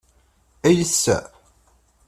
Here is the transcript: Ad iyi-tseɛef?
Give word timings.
Ad 0.67 0.69
iyi-tseɛef? 0.73 1.31